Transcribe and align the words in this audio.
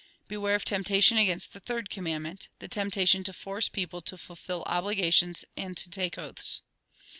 "Beware 0.27 0.55
of 0.55 0.65
temptation 0.65 1.19
against 1.19 1.53
the 1.53 1.59
third 1.59 1.91
com 1.91 2.05
mandment; 2.05 2.47
the 2.57 2.67
temptation 2.67 3.23
to 3.23 3.33
force 3.33 3.69
neople 3.69 4.03
to 4.05 4.17
fulfil 4.17 4.63
obligations 4.65 5.45
and 5.55 5.77
to 5.77 5.91
take 5.91 6.17
oaths." 6.17 6.63